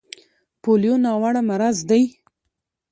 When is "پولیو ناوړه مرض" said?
0.61-1.77